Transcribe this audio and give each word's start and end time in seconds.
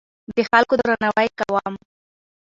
د 0.35 0.37
خلکو 0.49 0.73
درناوی 0.81 1.27
کوم. 1.39 1.73